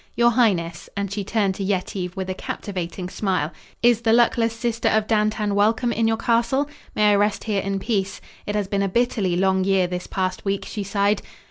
[0.15, 3.51] Your highness," and she turned to Yetive with a captivating smile,
[3.83, 6.67] "is the luckless sister of Dantan welcome in your castle?
[6.95, 8.19] May I rest here in peace?
[8.47, 11.21] It has been a bitterly long year, this past week," she sighed.